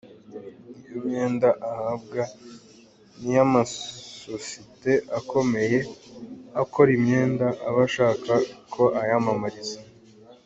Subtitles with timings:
[0.85, 2.21] Iyo myenda ahabwa
[3.21, 5.79] ni iya amasosite akomeye
[6.61, 8.33] akora imyenda aba ashaka
[8.73, 9.77] ko ayamamariza.